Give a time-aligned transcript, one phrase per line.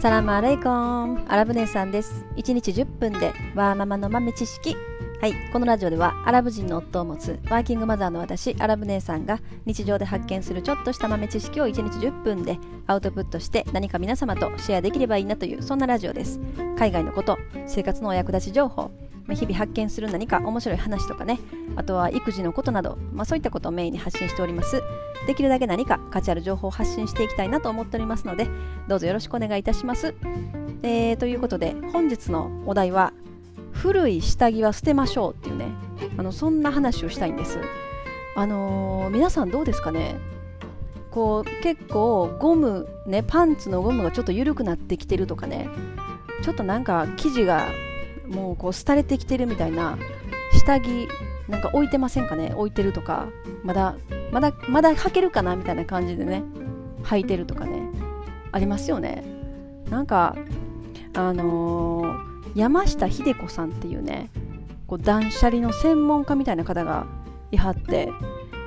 [0.00, 2.24] サラムアレイコンアラブ姉さんです。
[2.36, 4.76] 1日10分でワーママの豆知識。
[5.20, 5.34] はい。
[5.52, 16.38] このラジオではアラブ人の夫を持つワーキングマザーの私アラブ姉さんが日常で発見するちょっとした豆知識を1日10分でアウトプットして何か皆様とシェアできればいいなというそんなラジオです。
[16.78, 17.36] 海外のこと
[17.66, 18.92] 生活のお役立ち情報
[19.28, 21.38] ま日々発見する何か面白い話とかね。
[21.76, 24.82] あとは育児のことなど、まあ、そういったことをメインに発信しております。
[25.26, 28.48] できるだけ何か価値ある情報を発信していきたいなと思っておりますので
[28.88, 30.14] どうぞよろしくお願いいたします、
[30.82, 33.12] えー、ということで本日のお題は
[33.72, 35.68] 古い下着は捨てましょうっていうね。
[36.16, 37.60] あのそんな話をしたいんです。
[38.34, 40.16] あのー、皆さんどうですかね。
[41.10, 45.68] こう結構ゴムねパンツのゴムがちょっと緩くなってきてるとかね。
[46.42, 47.68] ちょっとなんか生地が
[48.28, 49.98] もうこう廃れてきてるみたいな
[50.52, 51.08] 下着
[51.48, 52.52] なんか置いてませんかね？
[52.54, 53.28] 置いてるとか
[53.64, 53.96] まだ
[54.30, 56.42] まだまだ履けるかなみたいな感じでね
[57.04, 57.88] 履いてるとかね
[58.52, 59.24] ありますよね。
[59.90, 60.36] なんか
[61.14, 64.30] あのー、山下秀子さんっていうね
[64.86, 67.06] こう断捨離の専門家みたいな方が
[67.50, 68.10] いはって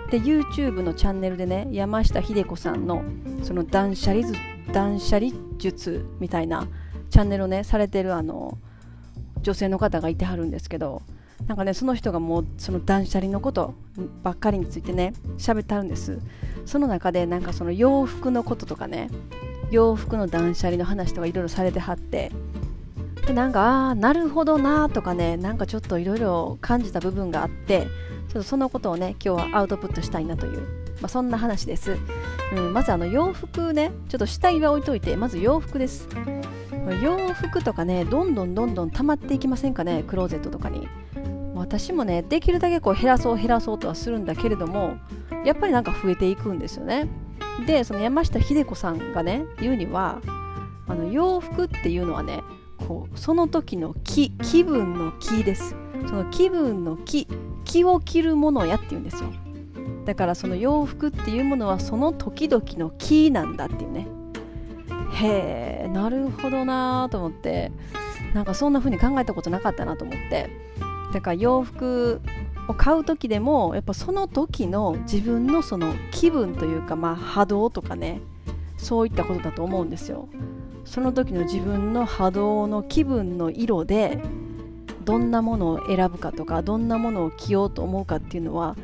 [0.10, 3.04] で YouTube のチャンネルでね山下秀子さんの
[3.44, 4.28] その断捨離
[4.74, 6.68] 断捨離術みたいな
[7.12, 8.71] チャンネルをねされてるあのー
[9.42, 11.02] 女性の方がいてはるんですけど
[11.48, 13.74] なんかねその人がもうその断捨離のこと
[14.24, 16.20] ばっかりについてね喋ってはるんです。
[16.66, 19.10] その中でなんかその洋服のこととかね
[19.72, 22.32] 洋服の断捨離の話とかいろいろされてはって
[23.26, 27.88] でなんかああなるほどなとかねなんかちょっといろいろ感じた部分があって
[28.30, 30.62] ちょっとそのことをね今日はアウトプットしたいなという、
[31.02, 31.98] まあ、そんな話です、
[32.56, 36.08] うん、まずあの洋服ねちょっと下着は置いといてまず洋服です。
[37.02, 40.88] 洋服とかねどんどんどんどん溜まっていきませんかねクローゼットとかに。
[41.54, 44.98] 私もねできるだけこう減らそう減らそうとはするんだけれども
[45.46, 47.08] やっぱりなんか増えていくんですよね。
[47.68, 50.22] でその山下秀子さんがね言うには
[50.88, 52.42] あの洋服っていうのはね
[52.88, 55.76] こうその時の気気分の気です。
[56.08, 57.28] その気分の気
[57.64, 59.30] 気を着るものやって言うんですよ。
[60.06, 64.08] だからその洋服っていうものはその時々の気なんだっていうね。
[65.14, 67.72] へえなるほどなと思って。
[68.34, 70.50] なんかそんな風に考えたことなかったなと思って。
[71.14, 72.22] だから洋服
[72.68, 78.22] を買う時でもやっぱその時の自分のその気分というかまあ波動とかね
[78.78, 80.30] そういったことだと思うんですよ。
[80.86, 84.24] その時の自分の波動の気分の色で
[85.04, 88.76] どんなものを選ぶかとかどんなものを着ようと思うかっていうのは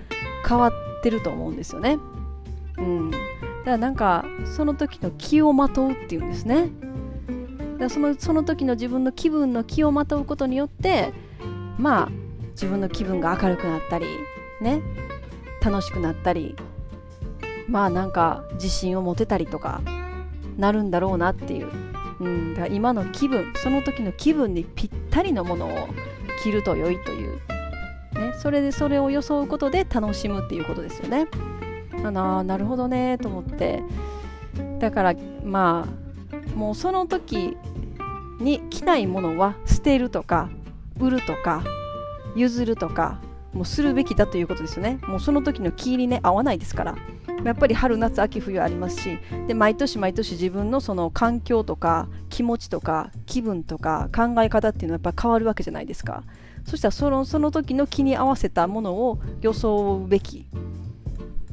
[0.47, 0.71] 変わっ
[1.01, 1.97] てると思うんですよね。
[2.77, 3.11] うん。
[3.67, 6.69] からなんかその時の気をまとうっていうんですね。
[7.73, 11.11] だからそのその時の自分の気分の気をまとうことによって
[11.77, 12.09] まあ
[12.51, 14.05] 自分の気分が明るくなったり
[14.61, 14.81] ね
[15.61, 16.55] 楽しくなったり
[17.67, 19.81] まあなんか自信を持てたりとか
[20.57, 21.69] なるんだろうなっていう、
[22.21, 25.89] うん、だ今の気分その時の気分にぴったりのものを
[26.41, 27.35] 着ると良いという、
[28.13, 31.27] ね、それでそれを装うことで楽しむっていうことですよね。
[32.03, 33.83] あななるほどねと思って。
[34.79, 37.57] だからまあもうその時
[38.39, 40.49] に着ないものは捨てるとか
[40.99, 41.63] 売るとか
[42.35, 43.19] 譲るとか
[43.53, 44.99] もうするべきだということですよね。
[45.07, 46.95] もうその時の気にね合わないですから。
[47.43, 56.23] やっぱり春夏秋冬ありますしで毎年毎年自分のその環境とか気持ちとか気分とか考え方っていうのはやっぱ変わるわけじゃないですか。
[56.65, 60.47] そしたらそのその時の気に合わせたものを装うべき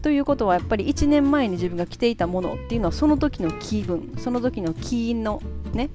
[0.05, 5.41] ということはやっぱり1年前に自分が着ていたものっていうのはその時の気分その時の気の
[5.73, 5.89] ね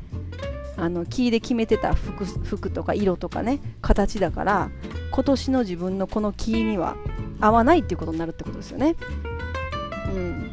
[0.78, 4.72] あのキーで決めてた服服とか色とかね形だから
[5.12, 6.96] 今年の自分のこのキーには
[7.40, 8.96] 合わないっていうことになるってことですよね。
[10.08, 10.52] うん、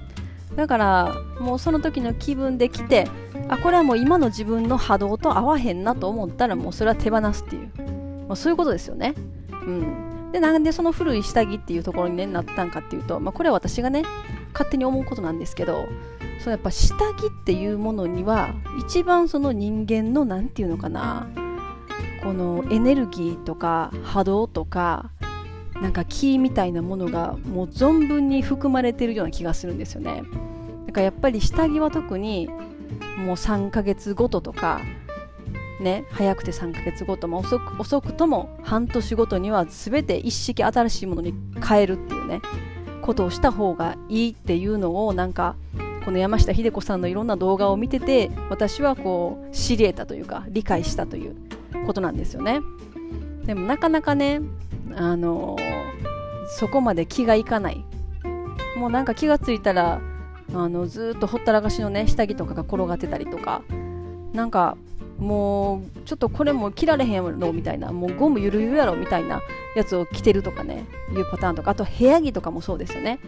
[0.55, 3.09] だからもうその時の気分で来て
[3.49, 7.71] あこれはもう今の自分の波動と合わへんなと思ったらもうそれは手放すっていう、
[8.29, 9.15] まあ、そういうことですよね。
[9.51, 10.06] うん、
[10.37, 14.03] でなんでその古い下着っていうところに、ね、なったんかっていうと、まあ、これは私がね
[14.53, 15.87] 勝手に思うことなんですけど
[16.41, 18.55] そのやっぱ下着っていうものには
[18.87, 21.27] 一番その人間の何て言うのかな
[22.23, 25.11] このエネルギーとか波動とか
[25.81, 30.23] なんか気みたいなものがもう存分に含まれてるような気がするんですよね。
[30.87, 32.49] だからやっぱり下着は特に
[33.17, 34.83] もう3ヶ月ごととか
[35.81, 42.41] ね、早くて3ヶ月ごとも遅く遅くとも半年ごとには全て一式新しいものに変えるっていうね
[43.03, 45.55] ことをした方がいいっていうのをなんか
[46.07, 51.37] この山下秀子さんのいろんな動画を見てて私はこう知り得たというか理解したという
[51.85, 52.61] ことなんですよね。
[53.45, 54.41] でもなかなかね
[54.95, 57.85] あのー、そこまで気がいかない。
[58.77, 60.01] もうなんか気がついたら
[60.55, 63.63] あのずっとほったらかしのね下着とかが転がってたりとか
[64.33, 64.77] なんか
[65.19, 69.41] もうちょっとこれも着られへんやろみたいなもうゴムゆるゆるやろみたいな
[69.75, 73.19] やつを着てるとかねいうパターンとかあと部屋着とかもそうですよね。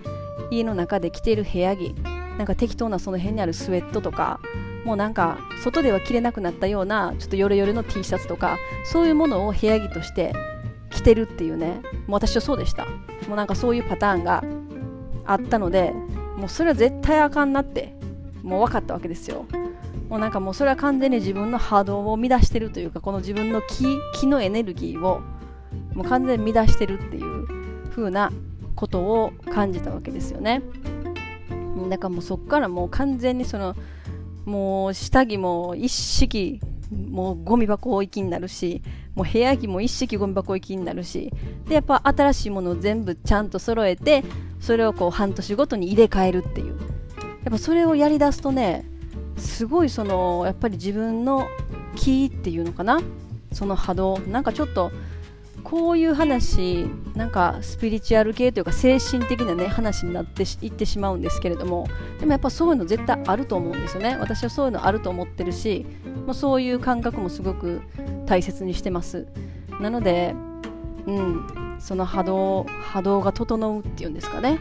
[0.51, 1.95] 家の中で着てる部屋着
[2.37, 4.41] なんか適当なその辺にあるスウェットとか
[4.85, 10.33] もうなんか外では着れなくなったようなちょっとヨレヨレの T シャツとかそういうものを部屋着として
[10.91, 12.87] 着てるっていうねもう私はそうでした。
[13.27, 14.45] もうなんかそういうパターンが
[15.27, 15.93] あったので
[16.37, 17.93] もうそれは絶対あかんなって
[18.43, 19.45] もう分かったわけですよ。
[20.09, 23.85] もうなんかもうそれは完全に自分の波動を乱してるというかこの自分の気
[24.15, 25.21] 気のエネルギーを
[25.95, 27.47] もう完全に乱してるっていう
[27.91, 28.33] 風な
[28.75, 30.63] ことを感じたわけですよね。
[31.91, 33.77] だからもうそっからもう完全にその
[34.45, 36.61] もう下着も一式
[37.11, 38.83] もうゴミ箱行きになるし
[39.15, 41.31] もう部屋着も一式ゴミ箱行きになるし
[41.67, 44.25] でやっぱ新しいものを全部ちゃんと揃えて
[44.59, 46.79] それをこう半年ごとに入れ替えるっていう。
[47.45, 48.85] やっぱそれをやりだすとね
[49.39, 51.49] すごいそのやっぱり自分の
[51.97, 53.01] 気っていうのかな？
[53.53, 54.19] その波動。
[54.21, 54.91] なんかちょっと
[55.65, 61.87] こういう話なんかスピリチュアル系というか精神的なね話になっていってしまうんですけれども。
[62.21, 64.17] でもやっぱそういうの絶対あると思うんですよね。
[64.21, 65.87] 私はそういうのあると思ってるし
[66.27, 67.83] もうそういう感覚もすごく
[68.27, 69.27] 大切にしてます。
[69.81, 70.35] なので
[71.07, 74.59] うんその波動波動が整うっていうんですかね。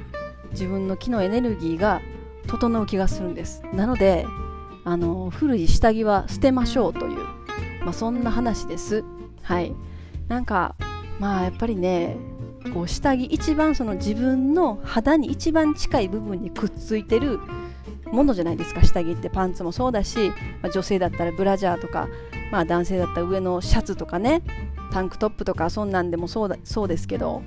[0.51, 2.01] 自分の気のエネルギーが
[2.47, 3.63] 整う気がするんです。
[3.73, 4.25] なので
[4.87, 7.17] あの古い下着は捨てましょうという、
[7.81, 9.03] まあ、そんな話です。
[9.41, 9.75] はい。
[10.29, 10.75] なんか
[11.19, 12.15] まあやっぱりね
[12.73, 17.41] こう下着一番その自分の肌に一番近い部分にくっついてる
[18.05, 18.81] ものじゃないですか。
[18.81, 20.29] 下着ってパンツもそうだし、
[20.61, 22.07] まあ、女性だったらブラジャーとか、
[22.53, 24.41] まあ、男性だったら上のシャツとかね
[24.93, 27.41] タンクトップとかそんなんでもそうだそうですけど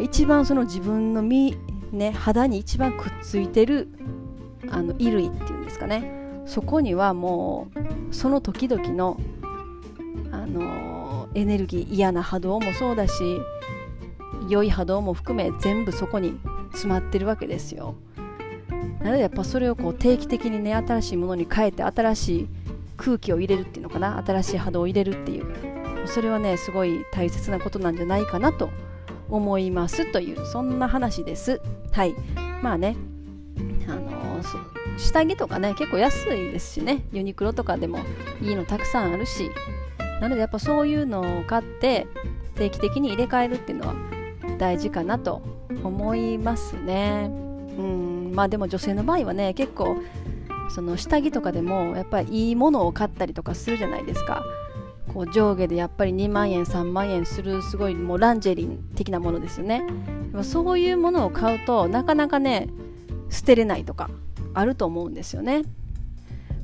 [0.00, 1.58] 一番その自分の身、
[1.92, 3.90] ね、肌に一番くっついてる
[4.70, 6.21] あの衣類っていうんですかね。
[6.46, 7.68] そこにはも
[8.10, 9.18] うその時々の
[10.30, 13.12] あのエネルギー嫌な波動もそうだし
[14.48, 16.38] 良い波動も含め全部そこに
[16.72, 17.94] 詰まってるわけですよ。
[19.00, 22.48] なのでやっぱそれをこう定期的にね新しいものに変えて新しい
[22.96, 25.46] 空気を入れるっていうのかな新しい波動を入れるっていう。
[26.06, 28.70] それはねすごい大切なことなんじゃないかなと
[29.28, 31.60] 思いますというそんな話です。
[31.92, 32.14] はい。
[32.62, 32.96] まあね
[35.02, 37.04] 下着とかね結構安いですしね。
[37.12, 37.98] ユニクロとかでも
[38.40, 39.50] いいのたくさんあるし。
[40.20, 42.06] なのでやっぱそういうのを買って
[42.54, 43.94] 定期的に入れ替えるっていうのは
[44.56, 45.42] 大事かなと
[45.82, 47.28] 思いますね。
[47.28, 48.32] うん。
[48.32, 49.96] まあでも女性の場合はね結構
[50.70, 54.44] その下着とかでもやっぱりいいものを買ったりとかするじゃないですか。
[55.12, 59.84] こう上下でやっぱり2万円3万円するすごいもうランジェリー的なものですよね。
[60.42, 62.68] そういうものを買うとなかなかね
[63.28, 64.08] 捨てれないとか。
[64.54, 65.62] あると思うんですよね。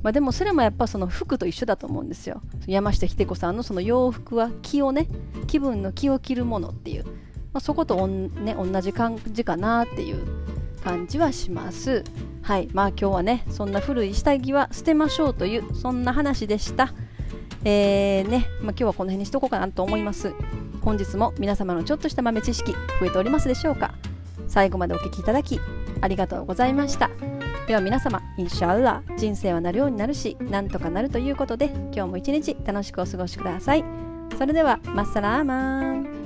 [0.03, 2.41] まあ、でもそれもやっぱその服と一緒だと思うんですよ。
[2.67, 5.09] 山下秀子さんのその洋服は気をね、
[5.47, 7.11] 気分の気を着るものっていう、ま
[7.55, 10.25] あ、そことね、同じ感じかなっていう
[10.85, 12.05] 感じはします。
[12.43, 12.69] はい。
[12.73, 16.95] まあ今日はね、そんな古い下着は捨てましょうという、そんな話でした。
[17.65, 20.33] えー、ね、まあ、今日はこの辺にしとこうかなと思います。
[20.81, 23.93] 本日も皆様のちょっとした豆知識増えておりますでしょうか
[24.47, 25.61] 最後までお聴きいただき
[26.01, 27.38] ありがとうございました。
[27.69, 33.85] では皆様、インシャアラ人生はなるようになるし、なんとかなるということで、今日も一日楽しくお過ごしください。
[34.39, 36.18] それでは、マッサラーマン。